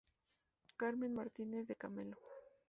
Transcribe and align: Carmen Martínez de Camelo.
Carmen 0.79 1.13
Martínez 1.19 1.65
de 1.67 1.75
Camelo. 1.81 2.17